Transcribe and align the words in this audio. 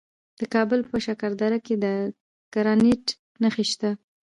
د 0.39 0.41
کابل 0.53 0.79
په 0.89 0.97
شکردره 1.05 1.59
کې 1.65 1.75
د 1.83 1.85
ګرانیټ 2.53 3.05
نښې 3.41 3.65
شته. 3.71 3.89